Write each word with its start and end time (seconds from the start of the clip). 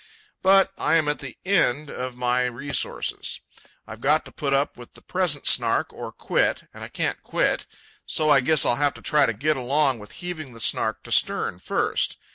But 0.41 0.71
I 0.79 0.95
am 0.95 1.07
at 1.07 1.19
the 1.19 1.37
end 1.45 1.91
of 1.91 2.15
my 2.17 2.45
resources. 2.45 3.39
I've 3.85 4.01
got 4.01 4.25
to 4.25 4.31
put 4.31 4.51
up 4.51 4.75
with 4.75 4.93
the 4.95 5.01
present 5.03 5.45
Snark 5.45 5.93
or 5.93 6.11
quit—and 6.11 6.83
I 6.83 6.87
can't 6.87 7.21
quit. 7.21 7.67
So 8.07 8.27
I 8.31 8.39
guess 8.39 8.65
I'll 8.65 8.77
have 8.77 8.95
to 8.95 9.03
try 9.03 9.27
to 9.27 9.31
get 9.33 9.57
along 9.57 9.99
with 9.99 10.13
heaving 10.13 10.53
the 10.55 10.59
Snark 10.59 11.03
to 11.03 11.11
stern 11.11 11.59
first. 11.59 12.17